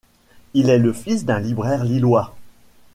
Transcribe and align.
Il 0.55 0.71
est 0.71 0.79
le 0.79 0.93
fils 0.93 1.25
d'un 1.25 1.37
libraire 1.39 1.83
lillois. 1.83 2.33